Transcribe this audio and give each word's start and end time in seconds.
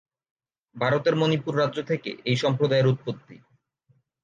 ভারতের 0.75 1.15
মণিপুর 1.15 1.53
রাজ্য 1.57 1.77
থেকে 1.83 2.09
এই 2.25 2.37
সম্প্রদায়ের 2.37 2.87
উৎপত্তি। 2.87 3.35